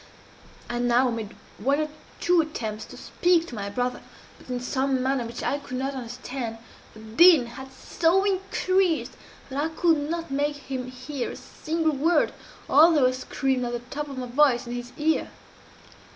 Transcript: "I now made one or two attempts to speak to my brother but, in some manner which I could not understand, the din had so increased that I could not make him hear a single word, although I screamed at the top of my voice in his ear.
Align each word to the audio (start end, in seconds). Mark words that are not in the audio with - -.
"I 0.67 0.79
now 0.79 1.11
made 1.11 1.35
one 1.59 1.79
or 1.79 1.87
two 2.19 2.41
attempts 2.41 2.85
to 2.85 2.97
speak 2.97 3.45
to 3.45 3.53
my 3.53 3.69
brother 3.69 4.01
but, 4.39 4.49
in 4.49 4.59
some 4.59 5.03
manner 5.03 5.27
which 5.27 5.43
I 5.43 5.59
could 5.59 5.77
not 5.77 5.93
understand, 5.93 6.57
the 6.95 7.01
din 7.01 7.45
had 7.45 7.71
so 7.71 8.23
increased 8.23 9.11
that 9.49 9.63
I 9.63 9.67
could 9.69 9.99
not 10.09 10.31
make 10.31 10.55
him 10.55 10.89
hear 10.89 11.29
a 11.29 11.35
single 11.35 11.93
word, 11.95 12.33
although 12.67 13.05
I 13.05 13.11
screamed 13.11 13.63
at 13.63 13.73
the 13.73 13.95
top 13.95 14.09
of 14.09 14.17
my 14.17 14.25
voice 14.25 14.65
in 14.65 14.73
his 14.73 14.91
ear. 14.97 15.29